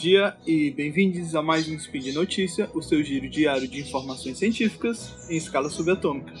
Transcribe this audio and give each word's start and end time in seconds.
dia 0.00 0.34
e 0.46 0.70
bem-vindos 0.70 1.34
a 1.34 1.42
mais 1.42 1.68
um 1.68 1.78
Speed 1.78 2.14
Notícia, 2.14 2.70
o 2.72 2.80
seu 2.80 3.02
giro 3.04 3.28
diário 3.28 3.68
de 3.68 3.80
informações 3.80 4.38
científicas 4.38 5.12
em 5.28 5.36
escala 5.36 5.68
subatômica. 5.68 6.32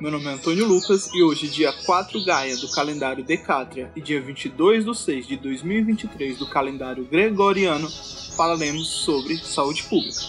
Meu 0.00 0.12
nome 0.12 0.26
é 0.26 0.34
Antônio 0.34 0.64
Lucas 0.64 1.12
e 1.12 1.20
hoje, 1.20 1.48
dia 1.48 1.72
4 1.84 2.24
Gaia 2.24 2.56
do 2.56 2.70
calendário 2.70 3.24
Decátria 3.24 3.90
e 3.96 4.00
dia 4.00 4.20
22 4.20 4.84
de 4.84 4.96
6 4.96 5.26
de 5.26 5.36
2023 5.36 6.38
do 6.38 6.48
calendário 6.48 7.04
Gregoriano, 7.06 7.88
falaremos 8.36 8.86
sobre 8.86 9.36
saúde 9.38 9.82
pública. 9.82 10.20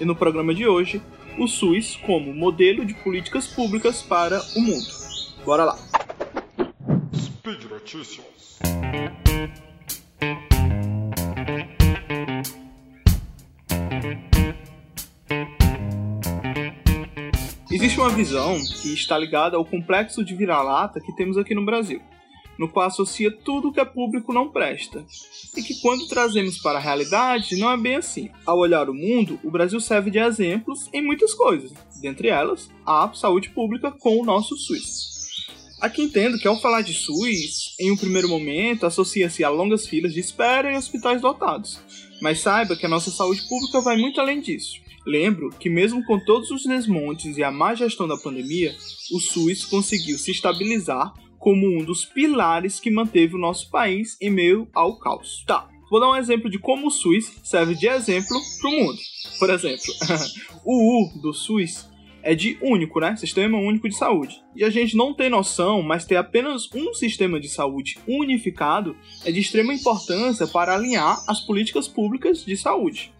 E 0.00 0.04
no 0.04 0.16
programa 0.16 0.52
de 0.52 0.66
hoje, 0.66 1.00
o 1.38 1.46
SUS 1.46 1.94
como 2.04 2.34
modelo 2.34 2.84
de 2.84 2.92
políticas 2.92 3.46
públicas 3.46 4.02
para 4.02 4.42
o 4.56 4.60
mundo. 4.60 4.86
Bora 5.44 5.64
lá! 5.64 5.78
Speed 7.14 7.70
Notícias. 7.70 8.58
Existe 17.72 17.98
uma 17.98 18.10
visão 18.10 18.60
que 18.82 18.92
está 18.92 19.16
ligada 19.16 19.56
ao 19.56 19.64
complexo 19.64 20.22
de 20.22 20.34
vira-lata 20.34 21.00
que 21.00 21.10
temos 21.16 21.38
aqui 21.38 21.54
no 21.54 21.64
Brasil, 21.64 22.02
no 22.58 22.68
qual 22.68 22.86
associa 22.86 23.30
tudo 23.30 23.72
que 23.72 23.80
é 23.80 23.84
público 23.84 24.30
não 24.30 24.50
presta, 24.50 25.02
e 25.56 25.62
que 25.62 25.80
quando 25.80 26.06
trazemos 26.06 26.58
para 26.58 26.78
a 26.78 26.82
realidade 26.82 27.56
não 27.56 27.72
é 27.72 27.76
bem 27.78 27.96
assim. 27.96 28.28
Ao 28.44 28.58
olhar 28.58 28.90
o 28.90 28.94
mundo, 28.94 29.40
o 29.42 29.50
Brasil 29.50 29.80
serve 29.80 30.10
de 30.10 30.18
exemplos 30.18 30.90
em 30.92 31.00
muitas 31.00 31.32
coisas, 31.32 31.72
dentre 32.02 32.28
elas 32.28 32.70
a 32.86 33.10
saúde 33.14 33.48
pública 33.48 33.90
com 33.90 34.20
o 34.20 34.24
nosso 34.24 34.54
SUS. 34.54 35.10
Aqui 35.80 36.02
entendo 36.02 36.38
que 36.38 36.46
ao 36.46 36.60
falar 36.60 36.82
de 36.82 36.92
SUS, 36.92 37.74
em 37.80 37.90
um 37.90 37.96
primeiro 37.96 38.28
momento 38.28 38.84
associa-se 38.84 39.42
a 39.42 39.48
longas 39.48 39.86
filas 39.86 40.12
de 40.12 40.20
espera 40.20 40.70
em 40.70 40.76
hospitais 40.76 41.22
dotados, 41.22 41.80
mas 42.22 42.38
saiba 42.38 42.76
que 42.76 42.86
a 42.86 42.88
nossa 42.88 43.10
saúde 43.10 43.42
pública 43.48 43.80
vai 43.80 43.96
muito 43.96 44.20
além 44.20 44.40
disso. 44.40 44.80
Lembro 45.04 45.50
que, 45.50 45.68
mesmo 45.68 46.04
com 46.04 46.18
todos 46.20 46.52
os 46.52 46.62
desmontes 46.62 47.36
e 47.36 47.42
a 47.42 47.50
má 47.50 47.74
gestão 47.74 48.06
da 48.06 48.16
pandemia, 48.16 48.72
o 49.12 49.18
SUS 49.18 49.64
conseguiu 49.64 50.16
se 50.16 50.30
estabilizar 50.30 51.12
como 51.36 51.66
um 51.66 51.84
dos 51.84 52.04
pilares 52.04 52.78
que 52.78 52.92
manteve 52.92 53.34
o 53.34 53.40
nosso 53.40 53.68
país 53.68 54.16
em 54.20 54.30
meio 54.30 54.68
ao 54.72 54.96
caos. 54.96 55.42
Tá, 55.44 55.68
vou 55.90 55.98
dar 55.98 56.08
um 56.08 56.16
exemplo 56.16 56.48
de 56.48 56.60
como 56.60 56.86
o 56.86 56.90
SUS 56.92 57.32
serve 57.42 57.74
de 57.74 57.88
exemplo 57.88 58.40
para 58.60 58.70
o 58.70 58.72
mundo. 58.72 58.98
Por 59.40 59.50
exemplo, 59.50 59.92
o 60.64 61.02
U 61.02 61.20
do 61.20 61.34
SUS 61.34 61.88
é 62.22 62.34
de 62.34 62.56
único, 62.60 63.00
né? 63.00 63.16
Sistema 63.16 63.58
Único 63.58 63.88
de 63.88 63.96
Saúde. 63.96 64.42
E 64.54 64.64
a 64.64 64.70
gente 64.70 64.96
não 64.96 65.12
tem 65.12 65.28
noção, 65.28 65.82
mas 65.82 66.04
ter 66.04 66.16
apenas 66.16 66.68
um 66.74 66.94
sistema 66.94 67.40
de 67.40 67.48
saúde 67.48 67.98
unificado 68.06 68.96
é 69.24 69.32
de 69.32 69.40
extrema 69.40 69.74
importância 69.74 70.46
para 70.46 70.74
alinhar 70.74 71.16
as 71.28 71.40
políticas 71.40 71.88
públicas 71.88 72.44
de 72.44 72.56
saúde. 72.56 73.12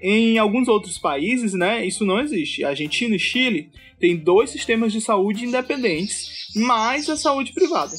Em 0.00 0.36
alguns 0.38 0.66
outros 0.66 0.98
países, 0.98 1.54
né, 1.54 1.86
isso 1.86 2.04
não 2.04 2.18
existe. 2.18 2.64
A 2.64 2.70
Argentina 2.70 3.14
e 3.14 3.20
Chile 3.20 3.70
têm 4.00 4.16
dois 4.16 4.50
sistemas 4.50 4.92
de 4.92 5.00
saúde 5.00 5.44
independentes, 5.44 6.50
mais 6.56 7.08
a 7.08 7.16
saúde 7.16 7.52
privada. 7.52 7.92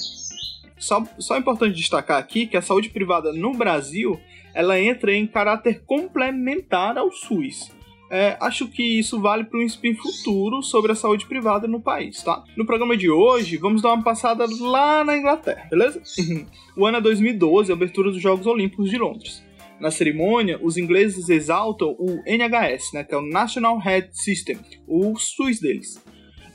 Só, 0.77 1.01
só 1.17 1.35
é 1.35 1.39
importante 1.39 1.77
destacar 1.77 2.19
aqui 2.19 2.45
que 2.45 2.57
a 2.57 2.61
saúde 2.61 2.89
privada 2.89 3.31
no 3.31 3.53
Brasil 3.53 4.19
ela 4.53 4.79
entra 4.79 5.13
em 5.13 5.25
caráter 5.25 5.83
complementar 5.85 6.97
ao 6.97 7.09
SUS. 7.09 7.71
É, 8.15 8.37
acho 8.39 8.67
que 8.67 8.99
isso 8.99 9.19
vale 9.19 9.43
para 9.43 9.57
um 9.59 9.63
spin 9.63 9.95
futuro 9.95 10.61
sobre 10.61 10.91
a 10.91 10.95
saúde 10.95 11.25
privada 11.25 11.67
no 11.67 11.81
país, 11.81 12.21
tá? 12.21 12.43
No 12.55 12.63
programa 12.63 12.95
de 12.95 13.09
hoje, 13.09 13.57
vamos 13.57 13.81
dar 13.81 13.91
uma 13.91 14.03
passada 14.03 14.45
lá 14.59 15.03
na 15.03 15.17
Inglaterra, 15.17 15.67
beleza? 15.67 15.99
o 16.77 16.85
ano 16.85 16.97
é 16.97 17.01
2012, 17.01 17.71
a 17.71 17.75
abertura 17.75 18.11
dos 18.11 18.21
Jogos 18.21 18.45
Olímpicos 18.45 18.91
de 18.91 18.99
Londres 18.99 19.43
na 19.79 19.91
cerimônia, 19.91 20.57
os 20.61 20.77
ingleses 20.77 21.27
exaltam 21.27 21.95
o 21.99 22.21
NHS, 22.25 22.93
né, 22.93 23.03
que 23.03 23.13
é 23.13 23.17
o 23.17 23.21
National 23.21 23.81
Health 23.85 24.11
System, 24.13 24.57
o 24.87 25.17
SUS 25.17 25.59
deles, 25.59 26.01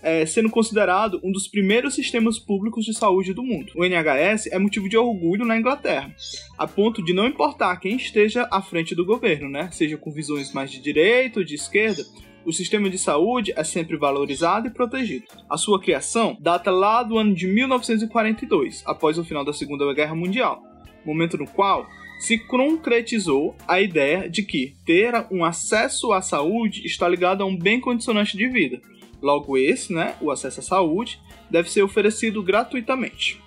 é, 0.03 0.25
sendo 0.26 0.50
considerado 0.50 1.20
um 1.22 1.32
dos 1.32 1.48
primeiros 1.48 1.94
sistemas 1.94 2.38
públicos 2.38 2.84
de 2.84 2.94
saúde 2.94 3.32
do 3.32 3.42
mundo. 3.42 3.72
O 3.76 3.84
NHS 3.84 4.47
é 4.48 4.59
motivo 4.59 4.88
de 4.88 4.97
orgulho 4.97 5.44
na 5.44 5.59
Inglaterra, 5.59 6.14
a 6.56 6.66
ponto 6.66 7.03
de 7.04 7.12
não 7.12 7.26
importar 7.26 7.76
quem 7.76 7.97
esteja 7.97 8.48
à 8.50 8.62
frente 8.62 8.94
do 8.94 9.04
governo, 9.04 9.48
né, 9.48 9.70
seja 9.72 9.97
com 9.97 10.10
visões 10.10 10.53
mais 10.53 10.70
de 10.70 10.81
direita 10.81 11.41
ou 11.41 11.44
de 11.44 11.54
esquerda, 11.54 12.04
o 12.44 12.53
sistema 12.53 12.88
de 12.88 12.97
saúde 12.97 13.53
é 13.56 13.62
sempre 13.62 13.97
valorizado 13.97 14.69
e 14.69 14.70
protegido. 14.70 15.26
A 15.50 15.59
sua 15.59 15.81
criação 15.81 16.36
data 16.41 16.70
lá 16.70 17.03
do 17.03 17.19
ano 17.19 17.34
de 17.34 17.47
1942, 17.47 18.82
após 18.86 19.19
o 19.19 19.25
final 19.25 19.44
da 19.44 19.53
Segunda 19.53 19.92
Guerra 19.92 20.15
Mundial, 20.15 20.62
momento 21.04 21.36
no 21.36 21.47
qual 21.47 21.86
se 22.19 22.38
concretizou 22.38 23.54
a 23.66 23.80
ideia 23.80 24.28
de 24.28 24.42
que 24.42 24.75
ter 24.84 25.12
um 25.30 25.44
acesso 25.44 26.12
à 26.12 26.20
saúde 26.20 26.86
está 26.86 27.09
ligado 27.09 27.42
a 27.42 27.47
um 27.47 27.56
bem 27.56 27.80
condicionante 27.80 28.36
de 28.36 28.48
vida. 28.48 28.80
Logo, 29.20 29.56
esse, 29.56 29.92
né, 29.92 30.16
o 30.20 30.30
acesso 30.30 30.60
à 30.60 30.62
saúde, 30.62 31.20
deve 31.50 31.70
ser 31.70 31.82
oferecido 31.82 32.42
gratuitamente. 32.42 33.40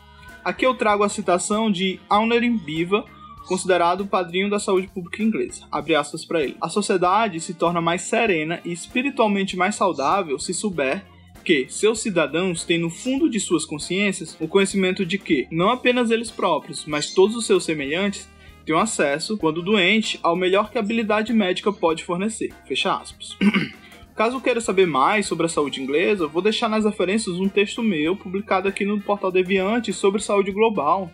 Aqui 0.43 0.65
eu 0.65 0.73
trago 0.73 1.03
a 1.03 1.09
citação 1.09 1.71
de 1.71 1.99
Aunerin 2.09 2.57
Biva, 2.57 3.05
considerado 3.45 4.01
o 4.01 4.07
padrinho 4.07 4.49
da 4.49 4.59
saúde 4.59 4.87
pública 4.87 5.21
inglesa. 5.21 5.67
Abre 5.71 5.95
aspas 5.95 6.25
para 6.25 6.41
ele. 6.41 6.57
A 6.61 6.69
sociedade 6.69 7.39
se 7.39 7.53
torna 7.53 7.81
mais 7.81 8.01
serena 8.03 8.59
e 8.65 8.71
espiritualmente 8.71 9.55
mais 9.55 9.75
saudável 9.75 10.39
se 10.39 10.53
souber 10.53 11.03
que 11.43 11.65
seus 11.69 11.99
cidadãos 11.99 12.63
têm 12.63 12.77
no 12.77 12.89
fundo 12.89 13.29
de 13.29 13.39
suas 13.39 13.65
consciências 13.65 14.37
o 14.39 14.47
conhecimento 14.47 15.05
de 15.05 15.17
que 15.17 15.47
não 15.51 15.69
apenas 15.69 16.11
eles 16.11 16.29
próprios, 16.29 16.85
mas 16.85 17.13
todos 17.13 17.35
os 17.35 17.45
seus 17.45 17.63
semelhantes 17.63 18.29
tenham 18.65 18.79
acesso, 18.79 19.37
quando 19.37 19.61
doente, 19.61 20.19
ao 20.21 20.35
melhor 20.35 20.71
que 20.71 20.77
a 20.77 20.81
habilidade 20.81 21.33
médica 21.33 21.73
pode 21.73 22.03
fornecer. 22.03 22.53
Fecha 22.67 22.95
aspas. 22.95 23.35
Caso 24.21 24.39
queira 24.39 24.61
saber 24.61 24.85
mais 24.85 25.25
sobre 25.25 25.47
a 25.47 25.49
saúde 25.49 25.81
inglesa, 25.81 26.27
vou 26.27 26.43
deixar 26.43 26.69
nas 26.69 26.85
referências 26.85 27.39
um 27.39 27.49
texto 27.49 27.81
meu 27.81 28.15
publicado 28.15 28.67
aqui 28.67 28.85
no 28.85 29.01
portal 29.01 29.31
Deviante 29.31 29.91
sobre 29.91 30.21
saúde 30.21 30.51
global, 30.51 31.09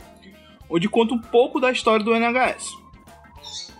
onde 0.69 0.89
conta 0.89 1.13
um 1.13 1.17
pouco 1.17 1.57
da 1.57 1.71
história 1.71 2.03
do 2.03 2.13
NHS. 2.13 2.75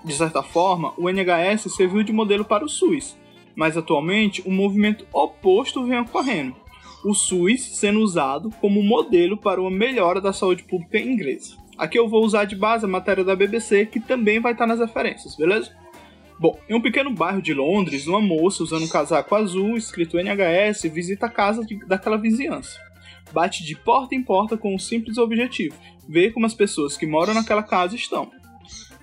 De 0.06 0.14
certa 0.14 0.42
forma, 0.42 0.94
o 0.98 1.10
NHS 1.10 1.64
serviu 1.76 2.04
de 2.04 2.14
modelo 2.14 2.46
para 2.46 2.64
o 2.64 2.70
SUS, 2.70 3.18
mas 3.54 3.76
atualmente 3.76 4.42
um 4.48 4.54
movimento 4.54 5.06
oposto 5.12 5.84
vem 5.84 6.00
ocorrendo. 6.00 6.56
O 7.04 7.14
SUS 7.14 7.78
sendo 7.78 8.00
usado 8.00 8.50
como 8.62 8.82
modelo 8.82 9.36
para 9.36 9.60
uma 9.60 9.70
melhora 9.70 10.22
da 10.22 10.32
saúde 10.32 10.64
pública 10.64 11.00
inglesa. 11.00 11.58
Aqui 11.78 12.00
eu 12.00 12.08
vou 12.08 12.24
usar 12.24 12.46
de 12.46 12.56
base 12.56 12.86
a 12.86 12.88
matéria 12.88 13.26
da 13.26 13.36
BBC, 13.36 13.88
que 13.88 14.00
também 14.00 14.40
vai 14.40 14.54
estar 14.54 14.66
nas 14.66 14.80
referências, 14.80 15.36
beleza? 15.36 15.76
Bom, 16.40 16.60
em 16.70 16.76
um 16.76 16.82
pequeno 16.82 17.10
bairro 17.10 17.42
de 17.42 17.52
Londres, 17.52 18.06
uma 18.06 18.22
moça 18.22 18.62
usando 18.62 18.84
um 18.84 18.90
casaco 18.90 19.34
azul 19.34 19.76
escrito 19.76 20.20
NHS 20.20 20.84
visita 20.84 21.26
a 21.26 21.32
casa 21.32 21.66
de, 21.66 21.80
daquela 21.88 22.18
vizinhança. 22.18 22.80
Bate 23.34 23.64
de 23.64 23.76
porta 23.76 24.14
em 24.14 24.22
porta 24.22 24.56
com 24.56 24.74
um 24.74 24.78
simples 24.78 25.18
objetivo: 25.18 25.76
ver 26.08 26.32
como 26.32 26.46
as 26.46 26.54
pessoas 26.54 26.96
que 26.96 27.08
moram 27.08 27.34
naquela 27.34 27.64
casa 27.64 27.96
estão. 27.96 28.32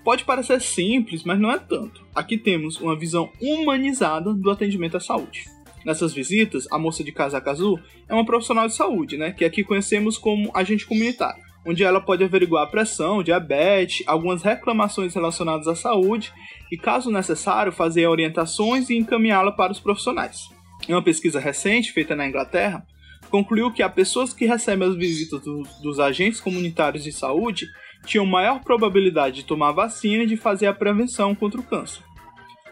Pode 0.05 0.25
parecer 0.25 0.61
simples, 0.61 1.25
mas 1.25 1.41
não 1.41 1.50
é 1.50 1.59
tanto. 1.59 2.06
Aqui 2.15 2.39
temos 2.39 2.81
uma 2.81 2.97
visão 2.97 3.33
humanizada 3.41 4.33
do 4.33 4.51
atendimento 4.51 4.97
à 4.97 5.01
saúde. 5.01 5.45
Nessas 5.84 6.15
visitas, 6.15 6.69
a 6.71 6.78
moça 6.78 7.03
de 7.03 7.11
casaco 7.11 7.51
azul 7.51 7.81
é 8.09 8.15
uma 8.15 8.25
profissional 8.25 8.69
de 8.69 8.75
saúde, 8.75 9.16
né, 9.16 9.33
que 9.33 9.45
aqui 9.45 9.65
conhecemos 9.65 10.16
como 10.16 10.51
agente 10.55 10.87
comunitário 10.87 11.44
onde 11.66 11.82
ela 11.82 12.00
pode 12.00 12.22
averiguar 12.22 12.70
pressão, 12.70 13.22
diabetes, 13.22 14.06
algumas 14.06 14.42
reclamações 14.42 15.14
relacionadas 15.14 15.66
à 15.66 15.75
saúde 15.75 16.32
e, 16.70 16.76
caso 16.76 17.10
necessário, 17.10 17.72
fazer 17.72 18.06
orientações 18.06 18.91
e 18.91 18.97
encaminhá-la 18.97 19.52
para 19.52 19.72
os 19.72 19.80
profissionais. 19.80 20.50
Em 20.89 20.92
uma 20.92 21.03
pesquisa 21.03 21.41
recente 21.41 21.92
feita 21.92 22.15
na 22.15 22.27
Inglaterra, 22.27 22.86
concluiu 23.30 23.72
que 23.72 23.83
as 23.83 23.92
pessoas 23.92 24.33
que 24.33 24.47
recebem 24.47 24.89
as 24.89 24.94
visitas 24.94 25.41
do, 25.41 25.62
dos 25.83 25.98
agentes 25.98 26.41
comunitários 26.41 27.03
de 27.03 27.12
saúde 27.12 27.66
tinham 28.04 28.27
maior 28.27 28.60
probabilidade 28.60 29.36
de 29.36 29.44
tomar 29.44 29.72
vacina 29.72 30.24
e 30.24 30.27
de 30.27 30.36
fazer 30.36 30.66
a 30.66 30.74
prevenção 30.74 31.34
contra 31.34 31.60
o 31.60 31.65
câncer. 31.65 32.03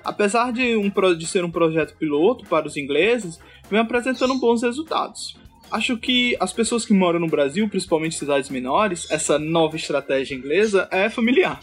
Apesar 0.05 0.53
de, 0.53 0.77
um, 0.77 0.91
de 1.17 1.27
ser 1.27 1.45
um 1.45 1.51
projeto 1.51 1.97
piloto 1.97 2.45
para 2.47 2.67
os 2.67 2.77
ingleses, 2.77 3.41
vem 3.71 3.81
apresentando 3.81 4.39
bons 4.39 4.63
resultados. 4.63 5.37
Acho 5.73 5.97
que 5.97 6.37
as 6.39 6.53
pessoas 6.53 6.85
que 6.85 6.93
moram 6.93 7.19
no 7.19 7.29
Brasil, 7.29 7.67
principalmente 7.67 8.17
cidades 8.17 8.51
menores, 8.51 9.11
essa 9.11 9.39
nova 9.39 9.75
estratégia 9.75 10.35
inglesa 10.35 10.87
é 10.93 11.09
familiar, 11.09 11.59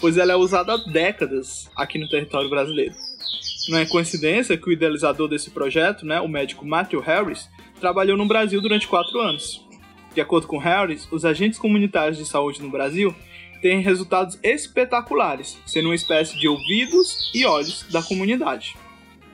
pois 0.00 0.18
ela 0.18 0.32
é 0.32 0.34
usada 0.34 0.74
há 0.74 0.76
décadas 0.76 1.70
aqui 1.76 1.96
no 1.96 2.08
território 2.08 2.50
brasileiro. 2.50 2.92
Não 3.68 3.78
é 3.78 3.86
coincidência 3.86 4.56
que 4.56 4.68
o 4.68 4.72
idealizador 4.72 5.28
desse 5.28 5.52
projeto, 5.52 6.04
né, 6.04 6.20
o 6.20 6.26
médico 6.26 6.66
Matthew 6.66 6.98
Harris, 6.98 7.48
trabalhou 7.78 8.16
no 8.16 8.26
Brasil 8.26 8.60
durante 8.60 8.88
quatro 8.88 9.20
anos. 9.20 9.64
De 10.12 10.20
acordo 10.20 10.48
com 10.48 10.58
Harris, 10.58 11.06
os 11.12 11.24
agentes 11.24 11.56
comunitários 11.56 12.18
de 12.18 12.26
saúde 12.26 12.60
no 12.60 12.70
Brasil 12.70 13.14
têm 13.62 13.80
resultados 13.80 14.36
espetaculares, 14.42 15.56
sendo 15.64 15.90
uma 15.90 15.94
espécie 15.94 16.36
de 16.36 16.48
ouvidos 16.48 17.30
e 17.32 17.46
olhos 17.46 17.86
da 17.92 18.02
comunidade 18.02 18.74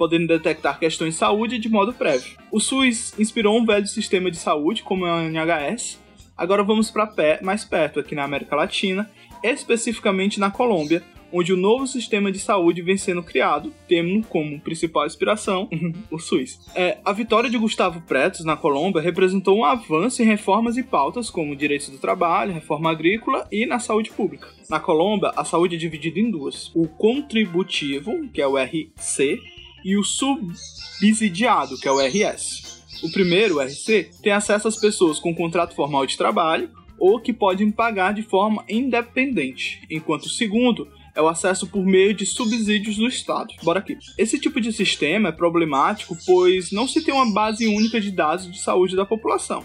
podendo 0.00 0.28
detectar 0.28 0.78
questões 0.78 1.12
de 1.12 1.20
saúde 1.20 1.58
de 1.58 1.68
modo 1.68 1.92
prévio. 1.92 2.38
O 2.50 2.58
SUS 2.58 3.12
inspirou 3.18 3.58
um 3.58 3.66
velho 3.66 3.86
sistema 3.86 4.30
de 4.30 4.38
saúde, 4.38 4.82
como 4.82 5.04
é 5.04 5.12
o 5.12 5.28
NHS. 5.28 6.00
Agora 6.34 6.62
vamos 6.62 6.90
para 6.90 7.06
pé, 7.06 7.38
mais 7.42 7.66
perto, 7.66 8.00
aqui 8.00 8.14
na 8.14 8.24
América 8.24 8.56
Latina, 8.56 9.10
especificamente 9.42 10.40
na 10.40 10.50
Colômbia, 10.50 11.02
onde 11.30 11.52
o 11.52 11.56
novo 11.56 11.86
sistema 11.86 12.32
de 12.32 12.38
saúde 12.38 12.80
vem 12.80 12.96
sendo 12.96 13.22
criado, 13.22 13.74
tendo 13.86 14.26
como 14.26 14.58
principal 14.58 15.04
inspiração 15.04 15.68
o 16.10 16.18
SUS. 16.18 16.58
É, 16.74 16.96
a 17.04 17.12
vitória 17.12 17.50
de 17.50 17.58
Gustavo 17.58 18.00
Pretos 18.00 18.42
na 18.42 18.56
Colômbia 18.56 19.02
representou 19.02 19.58
um 19.58 19.66
avanço 19.66 20.22
em 20.22 20.24
reformas 20.24 20.78
e 20.78 20.82
pautas 20.82 21.28
como 21.28 21.54
direitos 21.54 21.90
do 21.90 21.98
trabalho, 21.98 22.54
reforma 22.54 22.90
agrícola 22.90 23.46
e 23.52 23.66
na 23.66 23.78
saúde 23.78 24.10
pública. 24.10 24.48
Na 24.70 24.80
Colômbia, 24.80 25.30
a 25.36 25.44
saúde 25.44 25.76
é 25.76 25.78
dividida 25.78 26.18
em 26.18 26.30
duas: 26.30 26.74
o 26.74 26.88
contributivo, 26.88 28.26
que 28.32 28.40
é 28.40 28.46
o 28.46 28.56
RC, 28.56 29.59
e 29.84 29.96
o 29.96 30.02
subsidiado, 30.02 31.78
que 31.78 31.88
é 31.88 31.92
o 31.92 32.00
RS. 32.00 32.80
O 33.02 33.10
primeiro, 33.10 33.56
o 33.56 33.60
RC, 33.60 34.10
tem 34.22 34.32
acesso 34.32 34.68
às 34.68 34.76
pessoas 34.76 35.18
com 35.18 35.34
contrato 35.34 35.74
formal 35.74 36.06
de 36.06 36.16
trabalho 36.16 36.70
ou 36.98 37.18
que 37.18 37.32
podem 37.32 37.70
pagar 37.70 38.12
de 38.12 38.22
forma 38.22 38.62
independente, 38.68 39.80
enquanto 39.90 40.24
o 40.24 40.30
segundo 40.30 40.86
é 41.14 41.20
o 41.20 41.28
acesso 41.28 41.66
por 41.66 41.84
meio 41.84 42.14
de 42.14 42.26
subsídios 42.26 42.96
do 42.96 43.06
Estado. 43.06 43.54
Bora 43.62 43.78
aqui. 43.78 43.96
Esse 44.18 44.38
tipo 44.38 44.60
de 44.60 44.72
sistema 44.72 45.30
é 45.30 45.32
problemático 45.32 46.16
pois 46.26 46.70
não 46.70 46.86
se 46.86 47.02
tem 47.02 47.12
uma 47.12 47.32
base 47.32 47.66
única 47.66 48.00
de 48.00 48.10
dados 48.10 48.50
de 48.50 48.60
saúde 48.60 48.94
da 48.94 49.06
população. 49.06 49.64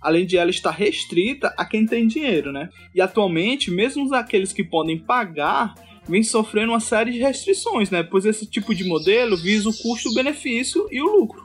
Além 0.00 0.24
de 0.24 0.36
ela 0.36 0.50
estar 0.50 0.70
restrita 0.70 1.52
a 1.56 1.64
quem 1.64 1.84
tem 1.84 2.06
dinheiro, 2.06 2.52
né? 2.52 2.68
E 2.94 3.00
atualmente, 3.00 3.70
mesmo 3.70 4.14
aqueles 4.14 4.52
que 4.52 4.62
podem 4.62 4.98
pagar 4.98 5.74
vem 6.08 6.22
sofrendo 6.22 6.72
uma 6.72 6.80
série 6.80 7.12
de 7.12 7.18
restrições, 7.18 7.90
né? 7.90 8.02
Pois 8.02 8.24
esse 8.24 8.46
tipo 8.46 8.74
de 8.74 8.84
modelo 8.84 9.36
visa 9.36 9.68
o 9.68 9.76
custo-benefício 9.76 10.86
e 10.90 11.00
o 11.00 11.06
lucro. 11.06 11.44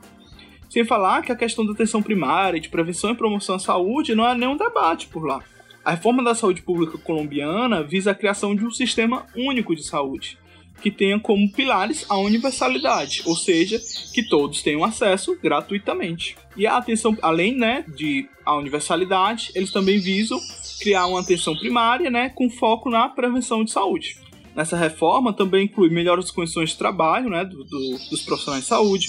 Sem 0.70 0.86
falar 0.86 1.22
que 1.22 1.32
a 1.32 1.36
questão 1.36 1.66
da 1.66 1.74
atenção 1.74 2.02
primária, 2.02 2.60
de 2.60 2.70
prevenção 2.70 3.12
e 3.12 3.16
promoção 3.16 3.56
à 3.56 3.60
saúde 3.60 4.16
não 4.16 4.28
é 4.28 4.34
nenhum 4.34 4.56
debate 4.56 5.08
por 5.08 5.26
lá. 5.26 5.44
A 5.84 5.92
reforma 5.92 6.24
da 6.24 6.36
saúde 6.36 6.62
pública 6.62 6.98
colombiana 6.98 7.84
visa 7.84 8.12
a 8.12 8.16
criação 8.16 8.56
de 8.56 8.66
um 8.66 8.72
sistema 8.72 9.26
único 9.36 9.76
de 9.76 9.84
saúde, 9.84 10.38
que 10.82 10.92
tenha 10.92 11.20
como 11.20 11.52
pilares 11.52 12.06
a 12.08 12.18
universalidade, 12.18 13.24
ou 13.26 13.36
seja, 13.36 13.82
que 14.14 14.24
todos 14.24 14.62
tenham 14.62 14.84
acesso 14.84 15.38
gratuitamente. 15.42 16.38
E 16.56 16.68
a 16.68 16.78
atenção, 16.78 17.18
além 17.22 17.56
né, 17.58 17.84
de 17.98 18.30
a 18.46 18.56
universalidade, 18.56 19.52
eles 19.56 19.72
também 19.72 20.00
visam 20.00 20.40
criar 20.80 21.08
uma 21.08 21.20
atenção 21.20 21.56
primária, 21.58 22.10
né, 22.10 22.30
com 22.30 22.50
foco 22.50 22.90
na 22.90 23.10
prevenção 23.10 23.64
de 23.64 23.72
saúde. 23.72 24.18
Nessa 24.56 24.78
reforma 24.78 25.34
também 25.34 25.66
inclui 25.66 25.90
melhores 25.90 26.30
condições 26.32 26.72
de 26.72 26.78
trabalho 26.78 27.30
né, 27.30 27.46
do, 27.46 27.64
do, 27.64 28.10
dos 28.10 28.22
profissionais 28.22 28.64
de 28.64 28.70
saúde, 28.70 29.08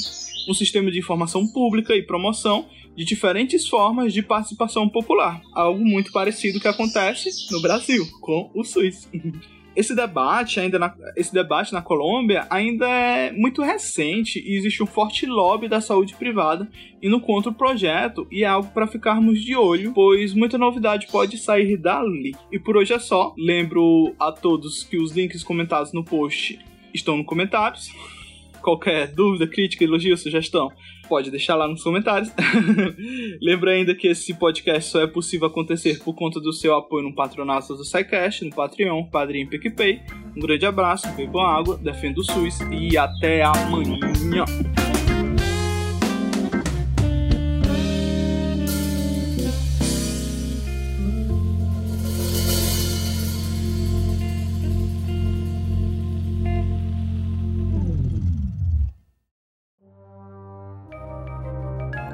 um 0.49 0.55
sistema 0.55 0.91
de 0.91 0.99
informação 0.99 1.47
pública 1.47 1.95
e 1.95 2.03
promoção 2.03 2.67
de 2.97 3.05
diferentes 3.05 3.67
formas 3.67 4.13
de 4.13 4.23
participação 4.23 4.89
popular, 4.89 5.41
algo 5.53 5.85
muito 5.85 6.13
parecido 6.13 6.61
que 6.61 6.69
acontece 6.69 7.31
no 7.51 7.61
Brasil 7.63 8.07
com 8.21 8.51
o 8.55 8.63
SUS. 8.65 9.09
Esse 9.75 9.95
debate 9.95 10.61
ainda 10.61 10.79
na, 10.79 10.95
esse 11.17 11.33
debate 11.33 11.73
na 11.73 11.81
Colômbia 11.81 12.47
ainda 12.51 12.89
é 12.89 13.33
muito 13.33 13.63
recente 13.63 14.39
e 14.39 14.57
existe 14.57 14.83
um 14.83 14.87
forte 14.87 15.25
lobby 15.27 15.69
da 15.69 15.81
saúde 15.81 16.15
privada 16.15 16.69
indo 17.03 17.21
contra 17.21 17.51
o 17.51 17.55
projeto 17.55 18.27
e 18.31 18.45
é 18.45 18.47
algo 18.47 18.71
para 18.73 18.87
ficarmos 18.87 19.43
de 19.43 19.57
olho, 19.57 19.93
pois 19.95 20.35
muita 20.35 20.59
novidade 20.59 21.07
pode 21.07 21.39
sair 21.39 21.77
dali. 21.77 22.35
E 22.51 22.59
por 22.59 22.77
hoje 22.77 22.93
é 22.93 22.99
só. 22.99 23.35
Lembro 23.37 24.15
a 24.21 24.31
todos 24.31 24.85
que 24.85 24.99
os 24.99 25.13
links 25.13 25.43
comentados 25.43 25.93
no 25.93 26.05
post 26.05 26.59
estão 26.93 27.17
nos 27.17 27.27
comentários 27.27 27.91
qualquer 28.63 29.09
dúvida, 29.09 29.47
crítica, 29.47 29.85
elogio, 29.85 30.17
sugestão, 30.17 30.71
pode 31.09 31.31
deixar 31.31 31.57
lá 31.57 31.69
nos 31.69 31.83
comentários. 31.83 32.33
Lembra 33.43 33.73
ainda 33.73 33.95
que 33.95 34.09
esse 34.09 34.33
podcast 34.35 34.91
só 34.91 35.03
é 35.03 35.07
possível 35.07 35.49
acontecer 35.49 35.99
por 36.03 36.15
conta 36.15 36.41
do 36.41 36.53
seu 36.53 36.75
apoio 36.75 37.05
no 37.05 37.15
patronato 37.15 37.75
do 37.75 37.85
SciCast, 37.85 38.45
no 38.45 38.55
Patreon, 38.55 39.05
Padrinho 39.05 39.49
PicPay. 39.49 40.01
Um 40.37 40.41
grande 40.41 40.65
abraço, 40.65 41.13
bebam 41.15 41.43
água, 41.43 41.77
defenda 41.77 42.21
o 42.21 42.25
SUS 42.25 42.61
e 42.71 42.97
até 42.97 43.43
amanhã. 43.43 44.45